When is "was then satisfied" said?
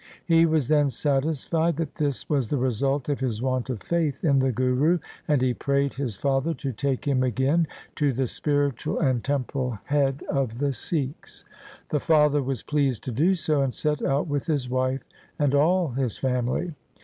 0.47-1.77